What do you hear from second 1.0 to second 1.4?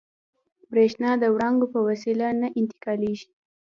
د